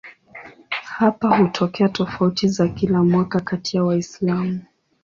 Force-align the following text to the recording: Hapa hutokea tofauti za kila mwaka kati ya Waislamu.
Hapa 0.93 1.37
hutokea 1.37 1.89
tofauti 1.89 2.47
za 2.47 2.67
kila 2.67 3.03
mwaka 3.03 3.39
kati 3.39 3.77
ya 3.77 3.83
Waislamu. 3.83 4.59